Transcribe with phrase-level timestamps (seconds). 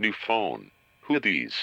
[0.00, 0.70] New phone.
[1.08, 1.56] Who these?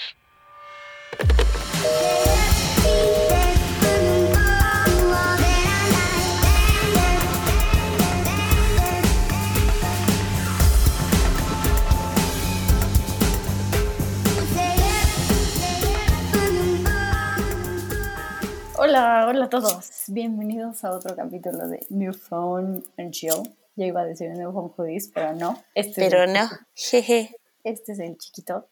[18.78, 20.04] Hola, hola a todos.
[20.08, 23.44] Bienvenidos a otro capítulo de New Phone and Chill.
[23.78, 25.64] Ya iba a decir New Phone Hoodies, pero no.
[25.74, 27.34] Este es Pero no, jeje.
[27.66, 28.70] Este es el chiquito.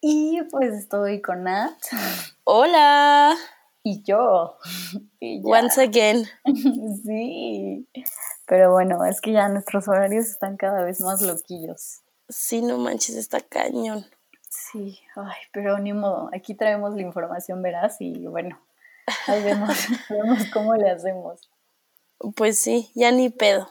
[0.00, 1.76] Y pues estoy con Nat
[2.44, 3.36] Hola,
[3.82, 4.56] y yo.
[5.20, 6.26] Y once again.
[7.04, 7.86] Sí.
[8.46, 12.00] Pero bueno, es que ya nuestros horarios están cada vez más loquillos.
[12.30, 14.06] Sí, no manches, está cañón.
[14.48, 16.30] Sí, ay, pero ni modo.
[16.34, 18.58] Aquí traemos la información veraz y bueno,
[19.26, 19.76] ahí vemos,
[20.08, 21.50] vemos cómo le hacemos.
[22.34, 23.68] Pues sí, ya ni pedo.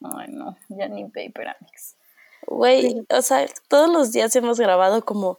[0.00, 1.97] Ay, no, ya ni Paper Amix.
[2.50, 5.38] Güey, o sea, todos los días hemos grabado como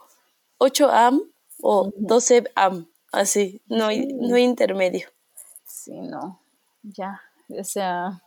[0.60, 1.22] 8 am
[1.60, 5.10] o 12 am, así, no hay, no hay intermedio.
[5.66, 6.40] Sí, no,
[6.84, 8.22] ya, o sea,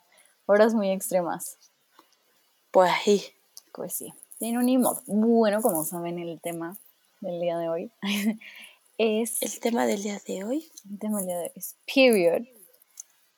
[0.47, 1.59] horas muy extremas.
[2.73, 3.23] Pues ahí.
[3.73, 5.01] Pues sí, tiene un modo.
[5.07, 6.77] Bueno, como saben, el tema
[7.21, 7.93] del día de hoy
[8.99, 10.69] es, El tema del día de hoy.
[10.91, 12.43] el tema del día de hoy es Period,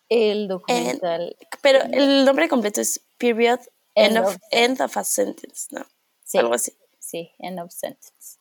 [0.08, 1.36] el documental.
[1.60, 3.60] Pero el nombre completo es Period
[3.94, 5.84] End of end of a Sentence, ¿no?
[6.24, 6.72] Sí, Algo así.
[6.98, 8.38] sí, End of Sentence.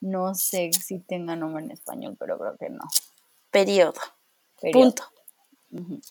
[0.00, 2.84] No sé si tenga nombre en español, pero creo que no.
[3.50, 4.00] Periodo.
[4.60, 4.80] Period.
[4.84, 5.04] Punto.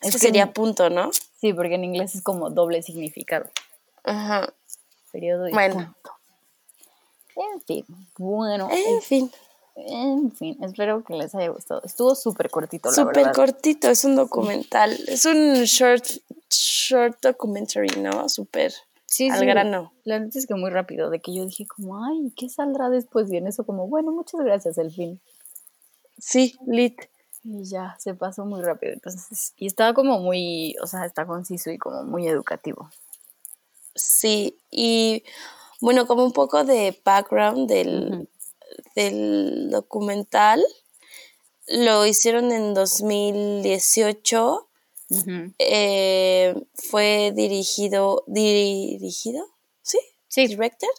[0.00, 1.10] que que sería en- punto, ¿no?
[1.40, 3.48] Sí, porque en inglés es como doble significado.
[4.04, 4.52] Ajá.
[5.12, 5.74] Periodo y Bueno.
[5.94, 6.12] punto.
[7.54, 7.84] En fin,
[8.18, 9.32] bueno, En fin.
[9.74, 11.80] En fin, espero que les haya gustado.
[11.82, 16.04] Estuvo súper cortito, la Súper cortito, es un documental, es un short,
[16.54, 18.28] short documentary, ¿no?
[18.28, 18.72] Súper
[19.12, 19.44] Sí, al sí.
[19.44, 19.92] grano.
[20.04, 23.30] La neta es que muy rápido, de que yo dije como, ay, ¿qué saldrá después?
[23.30, 25.20] Y en eso como, bueno, muchas gracias, el fin.
[26.16, 26.98] Sí, lit.
[27.44, 28.94] Y ya, se pasó muy rápido.
[28.94, 32.88] Entonces, y estaba como muy, o sea, está conciso y como muy educativo.
[33.94, 35.24] Sí, y
[35.82, 38.30] bueno, como un poco de background del,
[38.96, 40.64] del documental,
[41.66, 44.68] lo hicieron en 2018,
[45.58, 49.46] Eh, fue dirigido, dirigido,
[49.82, 49.98] ¿sí?
[50.28, 50.46] Sí.
[50.46, 50.90] Director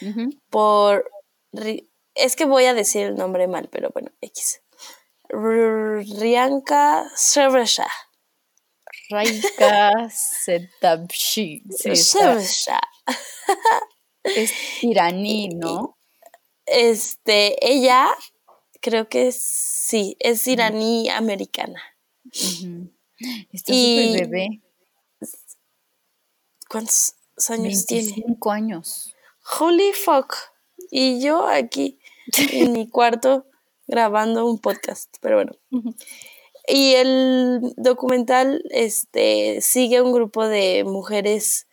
[0.00, 0.30] Ujú.
[0.48, 1.10] por
[1.52, 4.62] Ri- es que voy a decir el nombre mal, pero bueno, X.
[5.28, 7.86] Rianka Srivasha.
[9.10, 11.62] Raika Setabshi.
[14.24, 15.96] Es iraní, ¿no?
[16.66, 18.08] Este, ella
[18.80, 21.82] creo que sí, es iraní americana.
[23.52, 24.60] Está Y- súper bebé.
[26.68, 27.14] ¿Cuántos
[27.48, 28.04] años tiene?
[28.12, 29.14] 25 años.
[29.58, 30.34] Holy fuck.
[30.90, 31.98] Y yo aquí
[32.52, 33.46] en mi cuarto
[33.86, 35.52] grabando un podcast, pero bueno.
[36.68, 41.66] Y el documental este, sigue a un grupo de mujeres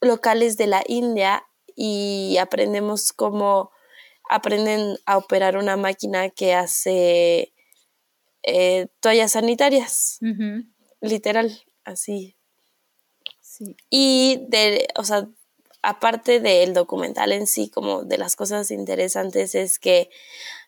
[0.00, 1.46] locales de la India
[1.76, 3.70] y aprendemos cómo
[4.28, 7.52] aprenden a operar una máquina que hace
[8.42, 10.18] eh, toallas sanitarias,
[11.00, 11.52] literal,
[11.84, 12.36] así.
[13.40, 13.76] Sí.
[13.90, 15.28] Y de, o sea,
[15.82, 20.10] aparte del documental en sí, como de las cosas interesantes es que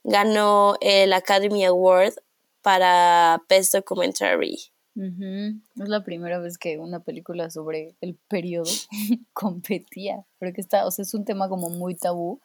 [0.03, 2.15] ganó el Academy Award
[2.63, 4.59] para Best Documentary.
[4.97, 8.71] Es la primera vez que una película sobre el periodo
[9.33, 12.41] competía, porque está, o sea, es un tema como muy tabú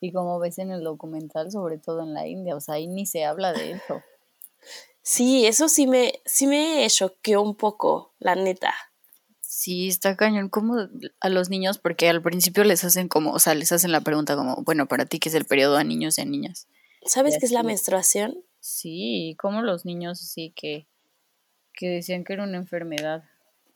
[0.00, 3.06] y como ves en el documental, sobre todo en la India, o sea, ahí ni
[3.06, 4.02] se habla de eso.
[5.02, 8.72] Sí, eso sí me, sí me choqueó un poco, la neta.
[9.40, 10.88] Sí, está cañón, como
[11.20, 14.34] a los niños, porque al principio les hacen como, o sea, les hacen la pregunta
[14.34, 16.68] como, bueno, para ti, ¿qué es el periodo a niños y a niñas?
[17.04, 18.44] ¿Sabes qué es la menstruación?
[18.60, 20.86] Sí, como los niños así que,
[21.74, 23.24] que decían que era una enfermedad.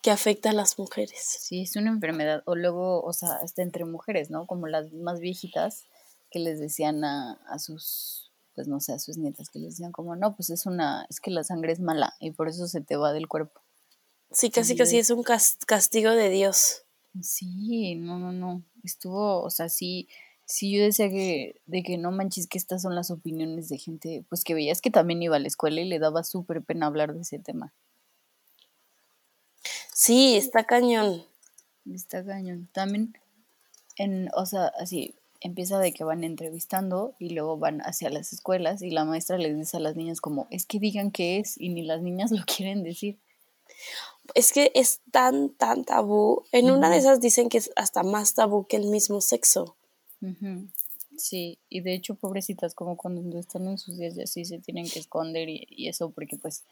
[0.00, 1.38] Que afecta a las mujeres.
[1.40, 2.42] Sí, es una enfermedad.
[2.46, 4.46] O luego, o sea, hasta entre mujeres, ¿no?
[4.46, 5.86] Como las más viejitas
[6.30, 8.25] que les decían a, a sus,
[8.56, 11.20] pues no sé, a sus nietas, que les decían como, no, pues es una, es
[11.20, 13.60] que la sangre es mala y por eso se te va del cuerpo.
[14.32, 16.82] Sí, casi casi es un cas- castigo de Dios.
[17.22, 18.62] Sí, no, no, no.
[18.82, 20.08] Estuvo, o sea, sí,
[20.46, 24.24] sí yo decía que, de que no manches que estas son las opiniones de gente,
[24.28, 27.14] pues que veías que también iba a la escuela y le daba súper pena hablar
[27.14, 27.72] de ese tema.
[29.92, 31.24] Sí, está cañón.
[31.92, 32.68] Está cañón.
[32.72, 33.16] También,
[33.96, 35.14] en, o sea, así,
[35.46, 39.56] empieza de que van entrevistando y luego van hacia las escuelas y la maestra les
[39.56, 42.44] dice a las niñas como, es que digan qué es y ni las niñas lo
[42.44, 43.18] quieren decir.
[44.34, 46.44] Es que es tan, tan tabú.
[46.52, 49.76] En una de esas dicen que es hasta más tabú que el mismo sexo.
[51.16, 54.88] Sí, y de hecho, pobrecitas, como cuando están en sus días y así se tienen
[54.88, 56.64] que esconder y, y eso porque pues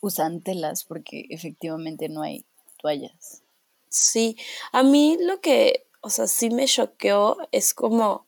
[0.00, 2.44] usan telas porque efectivamente no hay
[2.80, 3.42] toallas.
[3.88, 4.36] Sí,
[4.72, 8.26] a mí lo que, o sea, sí me choqueó es como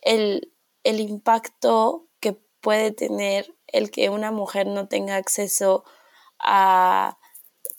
[0.00, 0.52] el,
[0.84, 5.84] el impacto que puede tener el que una mujer no tenga acceso
[6.38, 7.18] a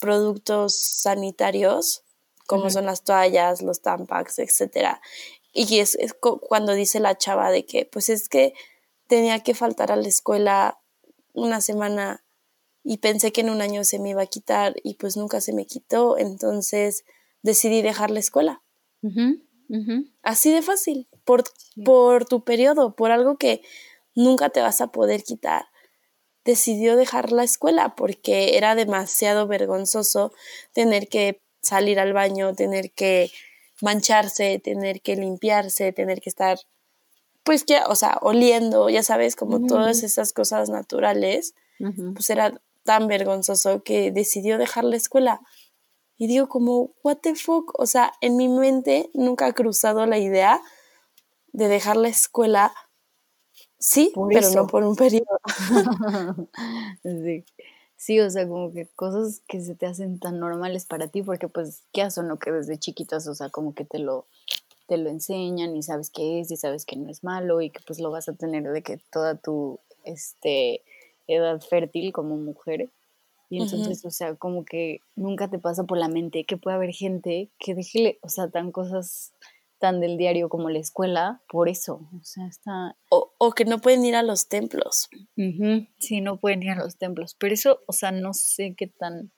[0.00, 2.04] productos sanitarios,
[2.46, 5.00] como son las toallas, los tampax, etcétera.
[5.52, 8.54] Y es, es cuando dice la chava de que, pues es que
[9.06, 10.80] tenía que faltar a la escuela
[11.32, 12.24] una semana
[12.84, 15.52] y pensé que en un año se me iba a quitar y pues nunca se
[15.52, 17.04] me quitó, entonces
[17.42, 18.62] decidí dejar la escuela.
[20.22, 21.44] Así de fácil, por,
[21.84, 23.62] por tu periodo, por algo que
[24.14, 25.66] nunca te vas a poder quitar.
[26.44, 30.32] Decidió dejar la escuela porque era demasiado vergonzoso
[30.72, 33.30] tener que salir al baño, tener que
[33.80, 36.58] mancharse, tener que limpiarse, tener que estar,
[37.44, 41.54] pues que, o sea, oliendo, ya sabes, como todas esas cosas naturales,
[42.14, 45.40] pues era tan vergonzoso que decidió dejar la escuela.
[46.18, 50.18] Y digo como, what the fuck, o sea, en mi mente nunca ha cruzado la
[50.18, 50.60] idea
[51.52, 52.72] de dejar la escuela,
[53.78, 55.40] sí, pero no por un periodo.
[57.02, 57.44] sí.
[57.96, 61.48] Sí, o sea, como que cosas que se te hacen tan normales para ti, porque
[61.48, 64.26] pues, ¿qué haces no que desde chiquitas, o sea, como que te lo,
[64.86, 67.80] te lo enseñan y sabes qué es y sabes que no es malo y que
[67.86, 70.82] pues lo vas a tener de que toda tu este,
[71.26, 72.88] edad fértil como mujer.
[73.50, 76.92] Y entonces, o sea, como que nunca te pasa por la mente que puede haber
[76.92, 79.32] gente que deje, o sea, tan cosas
[79.78, 82.96] tan del diario como la escuela, por eso, o sea, está...
[83.10, 85.08] O, o que no pueden ir a los templos.
[85.98, 89.32] Sí, no pueden ir a los templos, pero eso, o sea, no sé qué tan,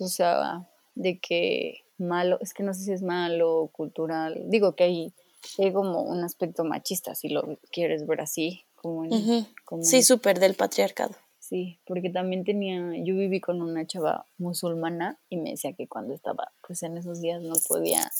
[0.00, 4.84] o sea, de que malo, es que no sé si es malo, cultural, digo que
[4.84, 5.14] hay,
[5.58, 9.46] hay como un aspecto machista, si lo quieres ver así, como, en,
[9.82, 11.16] Sí, súper del patriarcado.
[11.46, 16.14] Sí, porque también tenía, yo viví con una chava musulmana y me decía que cuando
[16.14, 18.10] estaba, pues en esos días no podía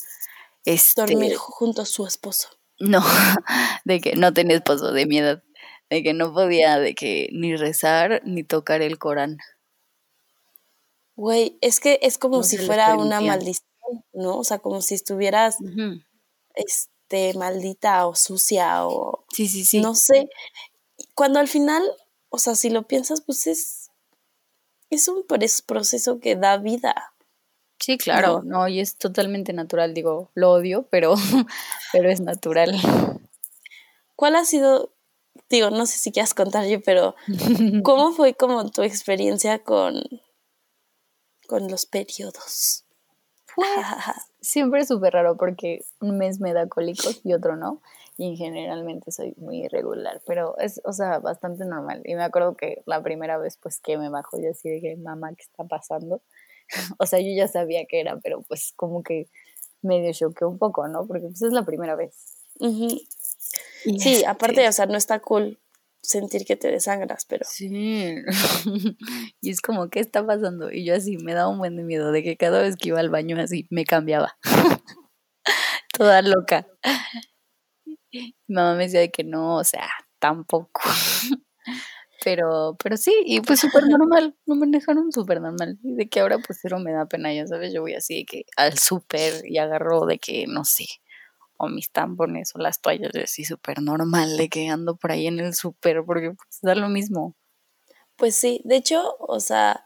[0.67, 2.50] este, dormir junto a su esposo.
[2.79, 3.00] No,
[3.87, 5.43] de que no tenía esposo de mi edad,
[5.88, 9.38] de que no podía, de que ni rezar ni tocar el Corán.
[11.17, 13.67] Güey, es que es como si fuera una maldición,
[14.12, 14.37] ¿no?
[14.37, 15.56] O sea, como si estuvieras
[16.55, 19.81] este maldita o sucia o sí, sí, sí.
[19.81, 20.29] no sé.
[21.15, 21.82] Cuando al final,
[22.35, 23.85] o sea, si lo piensas, pues es
[24.91, 25.25] es un
[25.67, 27.15] proceso que da vida.
[27.79, 31.15] Sí, claro, no, y es totalmente natural, digo, lo odio, pero,
[31.93, 32.75] pero es natural.
[34.17, 34.93] ¿Cuál ha sido,
[35.51, 37.15] digo, no sé si quieras contar yo, pero
[37.83, 40.03] ¿cómo fue como tu experiencia con,
[41.47, 42.85] con los periodos?
[44.41, 47.81] siempre es súper raro porque un mes me da cólicos y otro no,
[48.17, 52.03] y generalmente soy muy irregular, pero es, o sea, bastante normal.
[52.05, 55.35] Y me acuerdo que la primera vez, pues, que me bajó, yo así de mamá,
[55.35, 56.23] ¿qué está pasando?
[56.99, 59.29] o sea, yo ya sabía que era, pero pues como que
[59.83, 61.07] medio choqué un poco, ¿no?
[61.07, 62.15] Porque pues es la primera vez.
[63.99, 65.59] Sí, aparte, o sea, no está cool
[66.01, 67.45] sentir que te desangras, pero...
[67.49, 68.15] Sí,
[69.41, 70.71] y es como, ¿qué está pasando?
[70.71, 73.01] Y yo así, me daba un buen de miedo de que cada vez que iba
[73.01, 74.37] al baño así, me cambiaba.
[75.97, 76.67] Toda loca.
[78.47, 80.81] Mi mamá me decía de que no, o sea, tampoco.
[82.25, 85.79] Pero, pero sí, y pues súper normal, me manejaron súper normal.
[85.83, 88.25] Y de que ahora pues cero me da pena, ya sabes, yo voy así de
[88.25, 90.87] que al súper y agarro de que, no sé,
[91.59, 95.39] o mis tampones o las toallas, así súper normal, de que ando por ahí en
[95.39, 97.37] el súper, porque pues da lo mismo.
[98.17, 99.85] Pues sí, de hecho, o sea,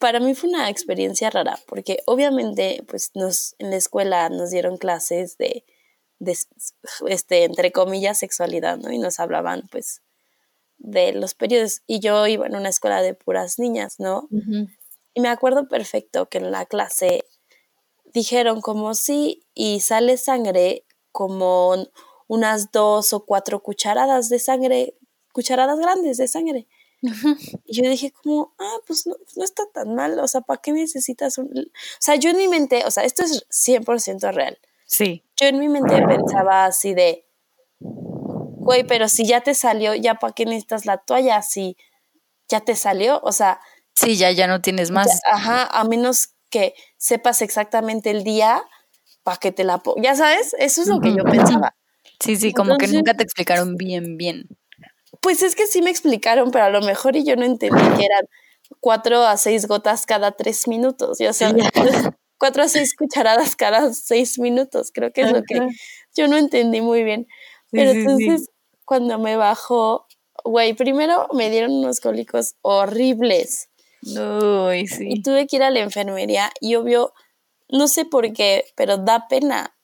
[0.00, 4.76] para mí fue una experiencia rara, porque obviamente, pues nos, en la escuela nos dieron
[4.76, 5.64] clases de,
[6.18, 6.36] de
[7.06, 8.92] este, entre comillas, sexualidad, ¿no?
[8.92, 10.02] Y nos hablaban, pues,
[10.78, 14.28] de los periodos y yo iba en una escuela de puras niñas, ¿no?
[15.12, 17.24] Y me acuerdo perfecto que en la clase
[18.14, 21.74] dijeron como sí y sale sangre como
[22.28, 24.94] unas dos o cuatro cucharadas de sangre,
[25.32, 26.68] cucharadas grandes de sangre.
[27.64, 30.72] Y yo dije como, ah, pues no, no, está tan mal, o sea, ¿para qué
[30.72, 31.46] necesitas un...?
[31.46, 34.58] O sea, yo mi mente, o sea, esto es 100% real.
[34.88, 35.22] Sí.
[35.36, 37.26] Yo en mi mente pensaba así de,
[37.78, 41.76] güey, pero si ya te salió, ya para qué necesitas la toalla, si
[42.48, 43.60] ya te salió, o sea.
[43.94, 45.20] Sí, ya, ya no tienes más.
[45.30, 48.62] ajá, a menos que sepas exactamente el día
[49.22, 51.76] para que te la Ya sabes, eso es lo que yo pensaba.
[52.20, 54.48] Sí, sí, como que nunca te explicaron bien, bien.
[55.20, 58.06] Pues es que sí me explicaron, pero a lo mejor y yo no entendí que
[58.06, 58.24] eran
[58.80, 61.18] cuatro a seis gotas cada tres minutos.
[61.18, 61.66] Ya sabes,
[62.38, 64.90] cuatro a seis cucharadas cada seis minutos.
[64.92, 65.60] Creo que es lo que
[66.16, 67.26] yo no entendí muy bien.
[67.70, 68.00] Pero sí, sí.
[68.00, 68.50] entonces,
[68.84, 70.06] cuando me bajó,
[70.44, 73.68] güey, primero me dieron unos cólicos horribles.
[74.02, 75.22] Uy, Y sí.
[75.22, 77.12] tuve que ir a la enfermería y obvio,
[77.68, 79.76] no sé por qué, pero da pena.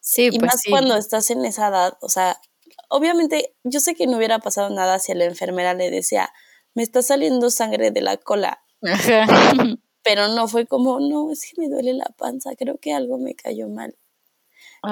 [0.00, 2.40] Sí, Y pues más cuando estás en esa edad, o sea,
[2.88, 6.32] obviamente yo sé que no hubiera pasado nada si a la enfermera le decía,
[6.74, 9.26] me está saliendo sangre de la cola, Ajá.
[10.04, 13.34] pero no fue como, no, es que me duele la panza, creo que algo me
[13.34, 13.96] cayó mal.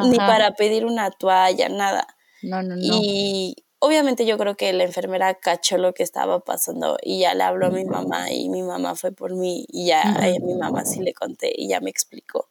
[0.00, 2.06] Ni para pedir una toalla, nada.
[2.42, 3.06] No, no, no.
[3.06, 7.44] Y obviamente yo creo que la enfermera cachó lo que estaba pasando y ya le
[7.44, 10.40] habló a mi mamá y mi mamá fue por mí y ya a Ujú.
[10.42, 12.50] mi mamá sí le conté y ya me explicó.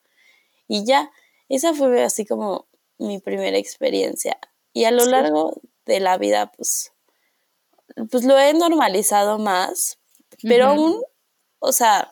[0.68, 1.12] Y ya,
[1.50, 2.68] esa fue así como
[3.00, 4.40] mi primera experiencia.
[4.74, 5.08] Y a lo Sí.
[5.08, 6.94] largo de la vida, pues,
[8.12, 10.00] pues lo he normalizado más,
[10.48, 10.96] pero aún,
[11.60, 12.12] o sea,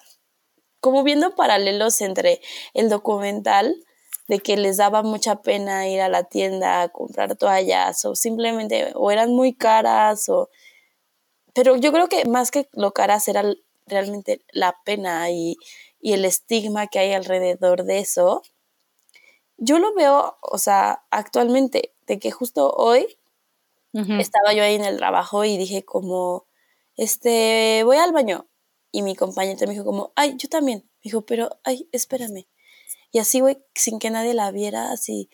[0.79, 2.41] como viendo paralelos entre
[2.73, 3.75] el documental
[4.27, 8.91] de que les daba mucha pena ir a la tienda a comprar toallas o simplemente
[8.95, 10.49] o eran muy caras o
[11.57, 13.43] pero yo creo que más que lo caras era
[13.87, 15.57] realmente la pena y,
[15.99, 18.43] y el estigma que hay alrededor de eso.
[19.57, 23.17] Yo lo veo, o sea, actualmente, de que justo hoy
[24.19, 26.45] estaba yo ahí en el trabajo y dije como,
[26.95, 28.45] este, voy al baño.
[28.91, 30.79] Y mi compañero me dijo como, ay, yo también.
[30.97, 32.47] Me dijo, pero, ay, espérame.
[33.11, 35.29] Y así, güey, sin que nadie la viera, así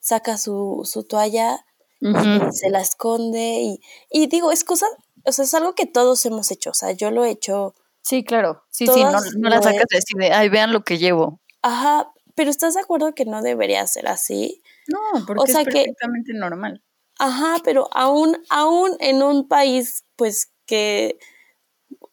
[0.00, 1.64] saca su, su toalla
[2.00, 2.12] y
[2.52, 3.60] se la esconde.
[3.60, 4.86] Y, y digo, es cosa,
[5.24, 6.70] o sea, es algo que todos hemos hecho.
[6.70, 7.74] O sea, yo lo he hecho.
[8.02, 8.64] Sí, claro.
[8.70, 9.10] Sí, sí, no,
[9.50, 9.86] la sacas
[10.18, 11.40] de, ay, vean lo que llevo.
[11.62, 14.62] Ajá, pero ¿estás de acuerdo que no debería ser así?
[14.86, 16.82] No, porque sea es que- perfectamente normal.
[17.18, 21.18] Ajá, pero aún, aún en un país, pues, que,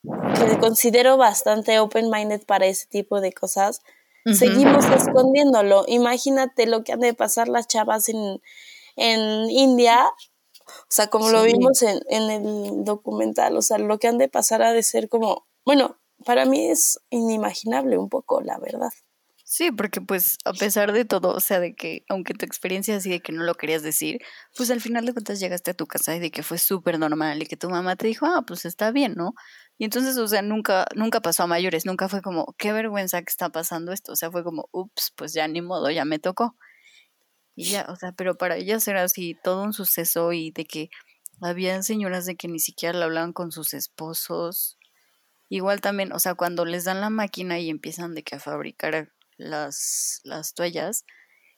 [0.03, 3.81] que considero bastante open-minded para ese tipo de cosas,
[4.33, 5.85] seguimos escondiéndolo.
[5.87, 8.41] Imagínate lo que han de pasar las chavas en,
[8.95, 14.07] en India, o sea, como lo vimos en, en el documental, o sea, lo que
[14.07, 18.57] han de pasar ha de ser como, bueno, para mí es inimaginable un poco, la
[18.57, 18.89] verdad.
[19.47, 23.11] Sí, porque pues a pesar de todo, o sea, de que aunque tu experiencia así
[23.11, 24.19] de que no lo querías decir,
[24.57, 27.43] pues al final de cuentas llegaste a tu casa y de que fue súper normal
[27.43, 29.35] y que tu mamá te dijo, ah, pues está bien, ¿no?
[29.77, 33.29] Y entonces, o sea, nunca, nunca pasó a mayores, nunca fue como, qué vergüenza que
[33.29, 36.55] está pasando esto, o sea, fue como, ups, pues ya ni modo, ya me tocó.
[37.55, 40.89] Y ya, o sea, pero para ellas era así todo un suceso y de que
[41.41, 44.77] había señoras de que ni siquiera le hablaban con sus esposos.
[45.49, 49.11] Igual también, o sea, cuando les dan la máquina y empiezan de que a fabricar
[49.37, 51.05] las, las toallas,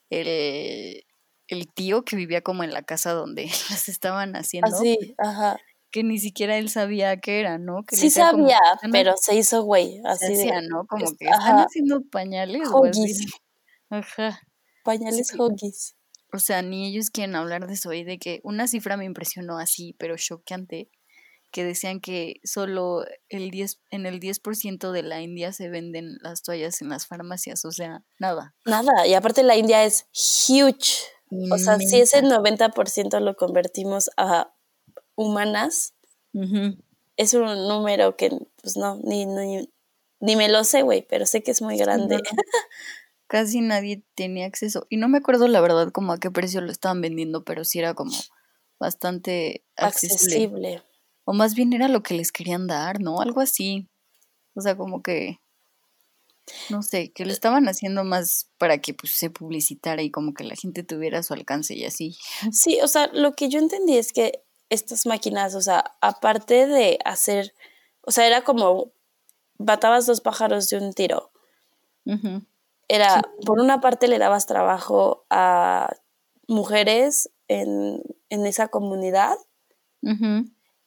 [0.09, 1.05] el,
[1.47, 5.57] el tío que vivía como en la casa donde las estaban haciendo, Así, ajá.
[5.97, 7.83] Que ni siquiera él sabía qué era, ¿no?
[7.83, 10.85] Que Sí decía como, sabía, "Están pero se hizo güey, así de hacía, ¿no?
[10.85, 13.25] Como es- que están haciendo pañales hoggies,
[13.89, 14.39] Ajá.
[14.83, 15.37] pañales Sí.
[15.39, 15.95] hoggies.
[16.31, 19.57] O sea, ni ellos quieren hablar de eso y de que una cifra me impresionó
[19.57, 20.91] así, pero choqueante,
[21.51, 26.43] que decían que solo el 10, en el 10% de la India se venden las
[26.43, 28.53] toallas en las farmacias, o sea, nada.
[28.65, 30.05] Nada, y aparte la India es
[30.47, 30.93] huge.
[31.51, 34.53] O sea, si ese 90% lo convertimos a
[35.17, 35.93] humanas,
[37.17, 38.29] es un número que,
[38.61, 39.69] pues no, ni, ni,
[40.21, 42.15] ni me lo sé, güey, pero sé que es muy grande.
[42.15, 42.21] no.
[43.27, 44.87] Casi nadie tenía acceso.
[44.89, 47.79] Y no me acuerdo la verdad como a qué precio lo estaban vendiendo, pero sí
[47.79, 48.15] era como
[48.79, 50.15] bastante accesible.
[50.15, 50.83] Accesible.
[51.25, 53.19] O más bien era lo que les querían dar, ¿no?
[53.19, 53.89] Algo así.
[54.53, 55.41] O sea, como que,
[56.69, 60.45] no sé, que lo estaban haciendo más para que pues, se publicitara y como que
[60.45, 62.15] la gente tuviera su alcance y así.
[62.53, 66.99] Sí, o sea, lo que yo entendí es que estas máquinas, o sea, aparte de
[67.05, 67.53] hacer,
[68.01, 68.91] o sea, era como
[69.57, 71.31] matabas dos pájaros de un tiro.
[72.87, 75.93] Era, por una parte le dabas trabajo a
[76.47, 79.35] mujeres en, en esa comunidad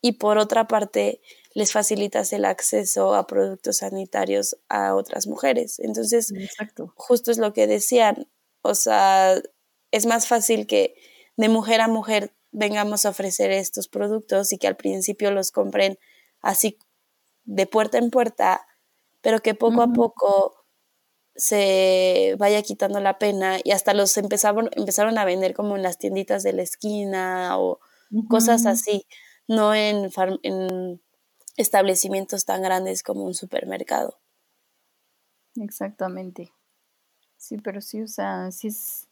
[0.00, 1.20] y por otra parte
[1.52, 5.78] les facilitas el acceso a productos sanitarios a otras mujeres.
[5.78, 6.92] Entonces, Exacto.
[6.96, 8.28] justo es lo que decían,
[8.62, 9.34] o sea,
[9.90, 10.94] es más fácil que
[11.36, 15.98] de mujer a mujer vengamos a ofrecer estos productos y que al principio los compren
[16.40, 16.78] así
[17.44, 18.66] de puerta en puerta,
[19.20, 20.64] pero que poco a poco
[21.36, 25.98] se vaya quitando la pena y hasta los empezaron, empezaron a vender como en las
[25.98, 27.80] tienditas de la esquina o
[28.28, 29.06] cosas así,
[29.46, 30.10] no en,
[30.42, 31.00] en
[31.56, 34.20] establecimientos tan grandes como un supermercado.
[35.56, 36.52] Exactamente.
[37.36, 39.08] Sí, pero sí, o sea, sí es,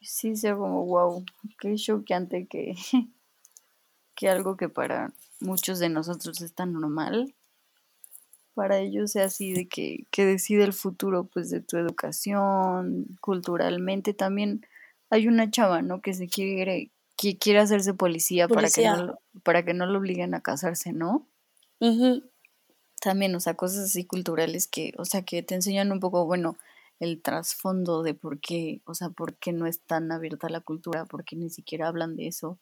[0.00, 1.24] sí es como, wow,
[1.58, 2.74] qué choqueante que,
[4.14, 7.34] que algo que para muchos de nosotros es tan normal,
[8.54, 14.12] para ellos sea así de que, que decide el futuro pues de tu educación, culturalmente
[14.12, 14.66] también
[15.08, 16.02] hay una chava, ¿no?
[16.02, 19.98] Que se quiere, que quiere hacerse policía, Para, que no, lo- para que no lo
[19.98, 21.26] obliguen a casarse, ¿no?
[23.00, 26.56] También, o sea, cosas así culturales que, o sea, que te enseñan un poco, bueno,
[27.00, 31.06] el trasfondo de por qué, o sea, por qué no es tan abierta la cultura,
[31.06, 32.58] por qué ni siquiera hablan de eso,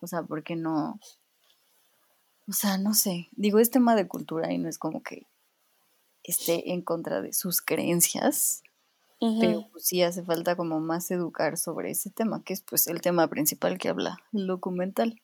[0.00, 0.98] o sea, por qué no,
[2.48, 5.26] o sea, no sé, digo, es tema de cultura y no es como que
[6.22, 8.62] esté en contra de sus creencias,
[9.40, 13.00] pero pues sí hace falta como más educar sobre ese tema, que es pues el
[13.00, 15.20] tema principal que habla el documental.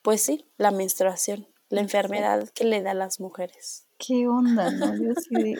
[0.00, 3.86] Pues sí, la menstruación, la enfermedad que le da a las mujeres.
[3.98, 4.94] ¿Qué onda, no?
[4.96, 5.58] Yo de...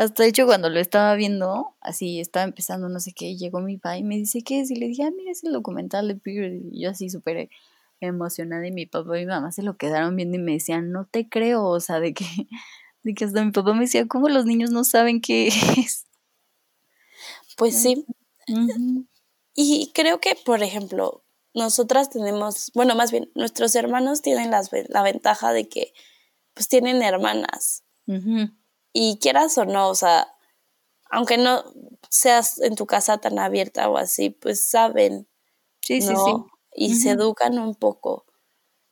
[0.00, 3.76] Hasta de hecho cuando lo estaba viendo, así estaba empezando no sé qué, llegó mi
[3.76, 4.70] papá y me dice, ¿qué es?
[4.70, 6.54] Y le dije, ah, mira, es el documental de Beard.
[6.72, 7.50] Y yo así súper
[8.00, 11.04] emocionada y mi papá y mi mamá se lo quedaron viendo y me decían, no
[11.04, 12.24] te creo, o sea, de que,
[13.02, 16.06] de que hasta mi papá me decía, ¿cómo los niños no saben qué es?
[17.58, 18.06] Pues sí,
[19.54, 25.02] y creo que, por ejemplo, nosotras tenemos, bueno, más bien, nuestros hermanos tienen las la
[25.02, 25.92] ventaja de que,
[26.54, 27.84] pues, tienen hermanas.
[28.92, 30.28] Y quieras o no, o sea,
[31.10, 31.64] aunque no
[32.10, 35.28] seas en tu casa tan abierta o así, pues saben,
[35.82, 36.14] Sí, sí, sí.
[36.14, 36.46] ¿no?
[36.74, 38.26] Y se educan un poco.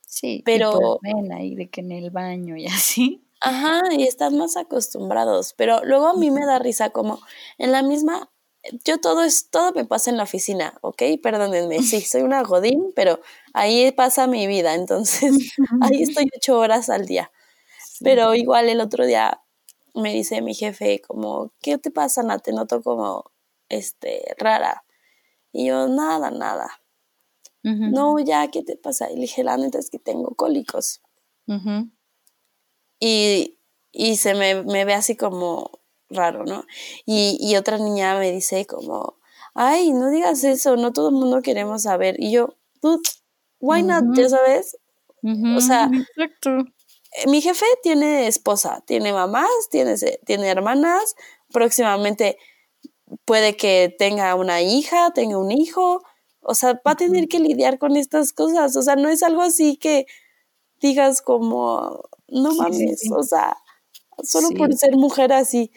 [0.07, 3.25] Sí, y pues Pero- ven ahí de que en el baño y así.
[3.41, 5.53] Ajá, y están más acostumbrados.
[5.57, 7.19] Pero luego a mí me da risa como
[7.57, 8.29] en la misma,
[8.85, 11.03] yo todo es, todo me pasa en la oficina, ¿ok?
[11.23, 13.21] Perdónenme, sí, soy una godín, pero
[13.53, 17.31] ahí pasa mi vida, entonces ahí estoy ocho horas al día.
[18.01, 19.41] Pero igual el otro día
[19.95, 22.39] me dice mi jefe como, ¿qué te pasa, Ana?
[22.39, 23.31] Te noto como,
[23.69, 24.83] este, rara.
[25.51, 26.81] Y yo, nada, nada.
[27.91, 29.09] No, ya, ¿qué te pasa?
[29.11, 31.01] Y le dije, la neta es que tengo cólicos.
[32.99, 33.57] y,
[33.91, 35.71] y se me, me ve así como
[36.09, 36.65] raro, ¿no?
[37.05, 39.17] Y, y otra niña me dice como,
[39.53, 42.15] ay, no digas eso, no todo el mundo queremos saber.
[42.19, 43.07] Y yo, dude,
[43.59, 44.05] why not?
[44.15, 44.77] Ya sabes,
[45.23, 46.65] ujú, sea, exacto.
[47.17, 49.95] Eh, mi jefe tiene esposa, tiene mamás, tiene,
[50.25, 51.15] tiene hermanas,
[51.51, 52.37] próximamente
[53.25, 56.03] puede que tenga una hija, tenga un hijo,
[56.41, 59.41] o sea, va a tener que lidiar con estas cosas, o sea, no es algo
[59.43, 60.05] así que
[60.81, 63.09] digas como, no mames, sí.
[63.15, 63.57] o sea,
[64.23, 64.55] solo Sí.
[64.55, 65.71] por ser mujer así.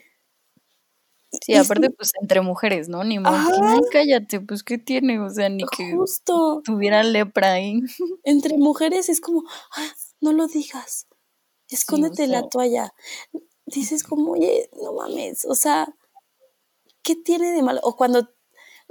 [1.46, 3.04] Sí, aparte, sí, pues entre mujeres, ¿no?
[3.04, 5.18] Ni ay, cállate, pues, ¿qué tiene?
[5.20, 7.80] O sea, ni que justo, tuviera lepra ahí.
[8.24, 9.42] entre mujeres es como,
[9.76, 9.88] "Ah,
[10.20, 11.06] no lo digas,
[11.74, 12.94] escóndete la toalla.
[13.66, 15.88] Dices como, oye, no mames, o sea,
[17.02, 17.80] ¿qué tiene de malo?
[17.82, 18.28] O cuando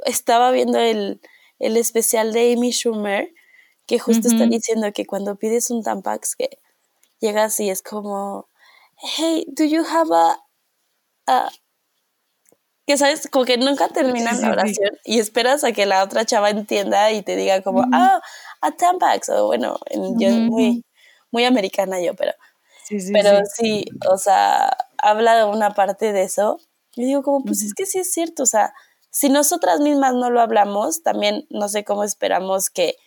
[0.05, 1.21] estaba viendo el,
[1.59, 3.33] el especial de Amy Schumer,
[3.87, 6.59] que justo está diciendo que cuando pides un Tampax, que
[7.19, 8.47] llegas y es como,
[9.17, 10.39] hey, do you have a...
[11.27, 11.51] a-"
[12.87, 14.51] que sabes, como que nunca terminan Sí, la sí.
[14.51, 18.21] oración y esperas a que la otra chava entienda y te diga como, ah,
[18.61, 20.83] a Tampax, o bueno, en- yo muy,
[21.31, 22.33] muy americana yo, pero
[22.91, 23.85] Sí, sí, pero sí.
[23.85, 26.59] sí, o sea, habla una parte de eso.
[26.93, 28.73] Y digo como, pues es que sí es cierto, o sea,
[29.09, 32.97] si nosotras mismas no lo hablamos, también no sé cómo esperamos que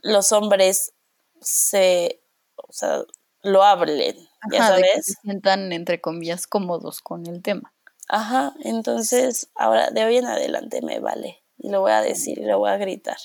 [0.00, 0.92] los hombres
[1.40, 2.20] se,
[2.56, 3.02] o sea,
[3.42, 4.16] lo hablen,
[4.52, 5.06] ya de que sabes.
[5.06, 7.74] se sientan, entre comillas, cómodos con el tema.
[8.08, 11.42] Ajá, entonces ahora de hoy en adelante me vale.
[11.58, 13.16] Y lo voy a decir y lo voy a gritar.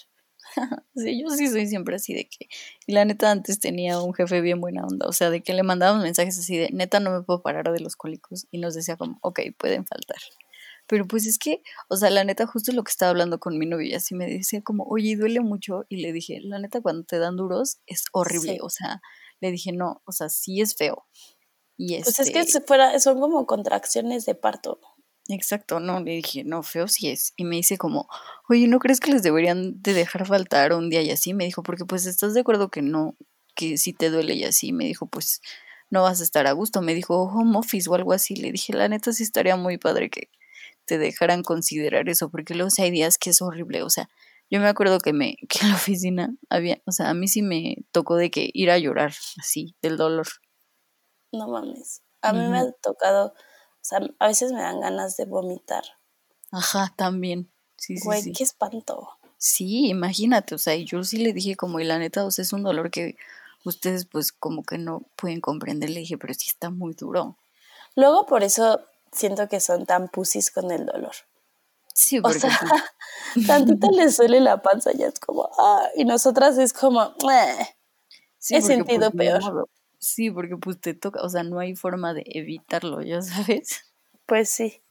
[0.95, 2.47] Sí, yo sí soy siempre así de que,
[2.85, 5.63] y la neta antes tenía un jefe bien buena onda, o sea, de que le
[5.63, 8.97] mandábamos mensajes así de, neta no me puedo parar de los cólicos, y nos decía
[8.97, 10.17] como, ok, pueden faltar.
[10.87, 13.65] Pero pues es que, o sea, la neta justo lo que estaba hablando con mi
[13.67, 17.03] novio y así me decía como, oye, duele mucho, y le dije, la neta cuando
[17.03, 18.59] te dan duros es horrible, Sí.
[18.61, 19.01] o sea,
[19.39, 21.05] le dije, no, o sea, sí es feo.
[21.77, 24.81] Y Pues es que este, fuera, son como contracciones de parto.
[25.29, 27.33] Exacto, no, le dije, no, feo sí es.
[27.37, 28.09] Y me dice como,
[28.49, 31.35] oye, ¿no crees que les deberían de dejar faltar un día y así?
[31.35, 33.15] Me dijo, porque pues estás de acuerdo que no,
[33.55, 34.73] que si te duele y así.
[34.73, 35.41] Me dijo, pues
[35.91, 36.81] no vas a estar a gusto.
[36.81, 38.35] Me dijo, home office o algo así.
[38.35, 40.29] Le dije, la neta sí estaría muy padre que
[40.85, 43.83] te dejaran considerar eso, porque luego sí hay días que es horrible.
[43.83, 44.09] O sea,
[44.49, 47.43] yo me acuerdo que me, que en la oficina había, o sea, a mí sí
[47.43, 50.27] me tocó de que ir a llorar así, del dolor.
[51.31, 52.01] No mames.
[52.21, 53.33] A mí me ha tocado,
[53.81, 55.83] o sea, a veces me dan ganas de vomitar.
[56.51, 57.49] Ajá, también.
[57.77, 58.33] Sí, sí, Güey, sí.
[58.33, 59.09] qué espanto.
[59.37, 62.43] Sí, imagínate, o sea, y yo sí le dije como, y la neta, o sea,
[62.43, 63.15] es un dolor que
[63.63, 67.37] ustedes pues como que no pueden comprender, le dije, pero sí está muy duro.
[67.95, 71.13] Luego por eso siento que son tan pusis con el dolor.
[71.93, 72.49] Sí, O sea,
[73.33, 77.75] pues, tantito les duele la panza, ya es como, ah, y nosotras es como, "Meh".
[78.37, 79.69] sí, he sentido pues, ni peor.
[79.99, 83.81] Sí, porque pues te toca, o sea, no hay forma de evitarlo, ya sabes.
[84.25, 84.81] Pues sí.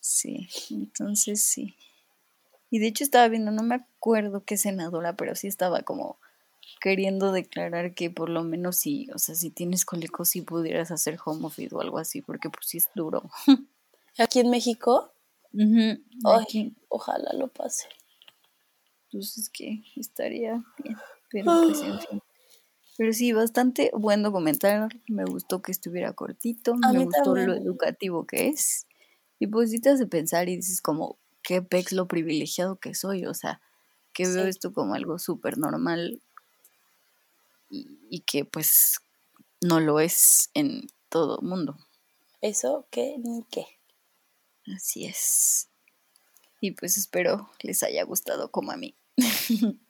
[0.00, 1.76] Sí, entonces sí.
[2.70, 6.18] Y de hecho estaba viendo, no me acuerdo qué senadora, pero sí estaba como
[6.80, 11.18] queriendo declarar que por lo menos si, o sea, si tienes cólicos sí pudieras hacer
[11.24, 13.30] home office o algo así, porque pues sí es duro.
[14.18, 15.12] Aquí en México,
[16.24, 17.86] ay, aquí, ojalá lo pase.
[19.12, 20.96] pues es que estaría bien,
[21.30, 22.22] pero pues en fin.
[22.98, 28.26] Pero sí, bastante buen documental, me gustó que estuviera cortito, A me gustó lo educativo
[28.26, 28.88] que es,
[29.38, 33.24] y pues sí te hace pensar y dices como, qué pex lo privilegiado que soy,
[33.24, 33.60] o sea,
[34.12, 36.20] que veo esto como algo súper normal
[37.70, 38.98] y, y que pues
[39.60, 41.78] no lo es en todo mundo.
[42.40, 43.66] Eso que ni qué.
[44.74, 45.68] Así es.
[46.60, 48.96] Y pues espero les haya gustado como a mí.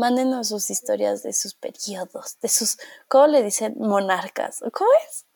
[0.00, 3.74] Mándenos sus historias de sus periodos, de sus, ¿cómo le dicen?
[3.76, 4.62] Monarcas.
[4.62, 5.26] ¿o ¿Cómo es?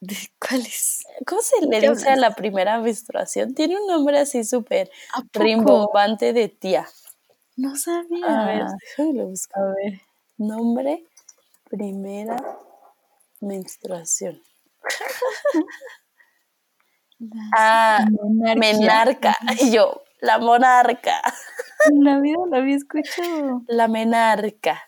[0.00, 1.04] ¿De cuáles?
[1.24, 3.54] ¿Cómo se le ¿Qué dice a la primera menstruación?
[3.54, 4.90] Tiene un nombre así súper
[5.32, 6.88] rimbombante de tía.
[7.54, 8.26] No sabía.
[8.26, 9.60] A ver, déjame busco.
[9.60, 10.00] A ver.
[10.38, 11.04] Nombre,
[11.68, 12.36] primera
[13.40, 14.42] menstruación.
[17.54, 18.06] Ah,
[18.56, 19.36] menarca.
[19.60, 21.20] Y yo, la monarca.
[21.90, 23.62] En la vida la había escuchado.
[23.68, 24.82] La menarca.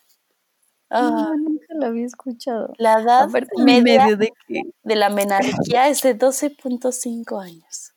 [0.90, 2.72] Ah, No, nunca la había escuchado.
[2.76, 4.60] la edad Aparte, media medio de que.
[4.82, 7.94] de la menarquía es de 12.5 años.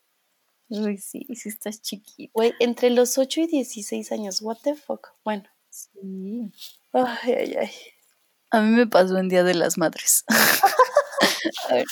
[0.69, 2.31] Uy, sí, sí estás chiquita.
[2.33, 4.41] Güey, entre los 8 y 16 años.
[4.41, 5.09] What the fuck.
[5.23, 5.43] Bueno.
[5.69, 6.51] Sí.
[6.93, 7.71] Ay, ay, ay.
[8.51, 10.23] A mí me pasó en Día de las Madres.
[11.69, 11.85] Ver,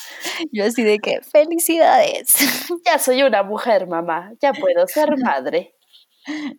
[0.52, 2.28] yo así de que, felicidades.
[2.86, 4.34] Ya soy una mujer, mamá.
[4.42, 5.76] Ya puedo ser madre.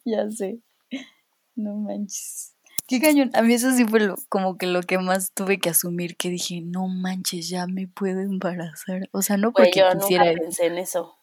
[0.04, 0.58] ya sé.
[1.56, 2.54] No manches.
[2.86, 3.30] Qué cañón.
[3.34, 6.28] A mí eso sí fue lo- como que lo que más tuve que asumir, que
[6.28, 9.08] dije, no manches, ya me puedo embarazar.
[9.12, 11.14] O sea, no porque yo nunca pensé en eso.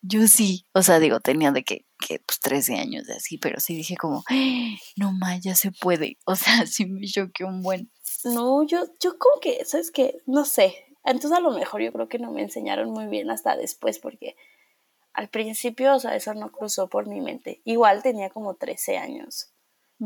[0.00, 0.66] Yo sí.
[0.74, 3.96] O sea, digo, tenía de que, que pues 13 años de así, pero sí dije
[3.96, 6.16] como, "Ah, no más, ya se puede.
[6.26, 7.90] O sea, sí me choqué un buen.
[8.24, 10.20] No, yo, yo como que, ¿sabes qué?
[10.26, 10.74] No sé.
[11.04, 14.36] Entonces a lo mejor yo creo que no me enseñaron muy bien hasta después porque
[15.14, 17.60] al principio, o sea, eso no cruzó por mi mente.
[17.64, 19.48] Igual tenía como 13 años.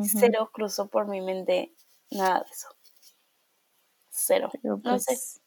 [0.03, 1.73] Cero cruzó por mi mente
[2.11, 2.69] nada de eso.
[4.11, 4.51] Cero.
[4.63, 5.05] Pero No sé.
[5.07, 5.41] pues,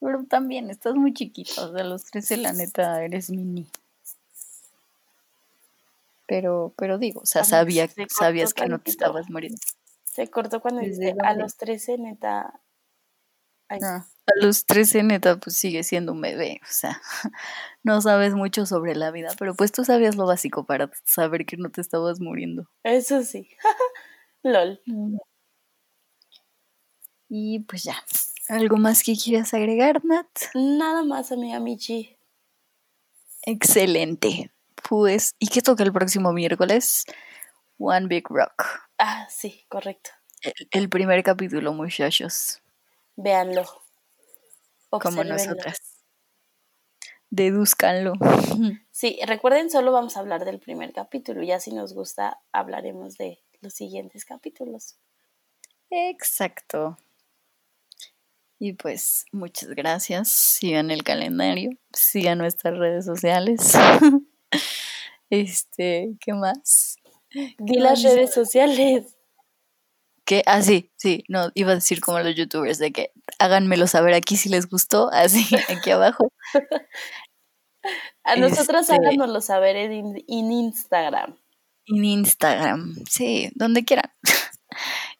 [0.00, 3.66] pero también estás muy chiquita, o sea, los 13 la neta eres mini.
[6.26, 9.58] Pero, pero digo, o sea, sabía, sabías que no te estabas muriendo.
[10.14, 12.60] Se cortó cuando ¿Desde dice a los 13, neta.
[13.68, 17.02] Ay, Ah, a los 13 neta, pues sigue siendo un bebé, o sea,
[17.82, 21.56] no sabes mucho sobre la vida, pero pues tú sabías lo básico para saber que
[21.56, 22.70] no te estabas muriendo.
[22.84, 23.48] Eso sí.
[24.44, 24.80] LOL.
[27.28, 27.96] Y pues ya,
[28.48, 30.28] ¿algo más que quieras agregar, Nat?
[30.54, 32.16] Nada más, amiga Michi.
[33.42, 34.52] Excelente.
[34.88, 37.04] Pues, ¿y qué toca el próximo miércoles?
[37.78, 38.83] One Big Rock.
[38.98, 40.10] Ah, sí, correcto.
[40.42, 42.60] El, el primer capítulo, muchachos,
[43.16, 43.64] Véanlo.
[44.90, 45.80] como nosotras.
[47.30, 48.12] Deduzcanlo.
[48.92, 51.42] Sí, recuerden, solo vamos a hablar del primer capítulo.
[51.42, 54.94] Ya si nos gusta, hablaremos de los siguientes capítulos.
[55.90, 56.96] Exacto.
[58.60, 60.28] Y pues, muchas gracias.
[60.28, 63.72] Sigan el calendario, sigan nuestras redes sociales.
[65.30, 66.96] Este, ¿qué más?
[67.58, 69.16] Di las redes sociales.
[70.24, 70.42] ¿Qué?
[70.46, 74.36] Ah, sí, sí, no, iba a decir como los youtubers de que háganmelo saber aquí
[74.36, 76.32] si les gustó, así, aquí abajo.
[78.24, 81.36] A nosotras Este- háganoslo saber en, en Instagram.
[81.86, 84.10] En Instagram, sí, donde quieran.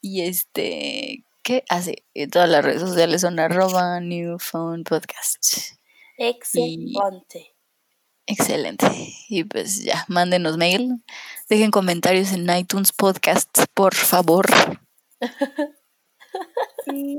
[0.01, 1.65] Y este, ¿qué?
[1.71, 5.77] Ah, sí, y todas las redes sociales son arroba New Phone Podcast.
[6.19, 7.54] Excelente.
[8.27, 8.87] Excelente.
[9.29, 11.03] Y pues ya, mándenos mail,
[11.49, 14.47] dejen comentarios en iTunes Podcast, por favor.
[16.87, 17.19] y,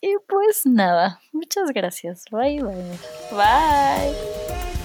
[0.00, 2.24] y pues nada, muchas gracias.
[2.30, 2.98] Bye bye.
[3.32, 4.83] Bye.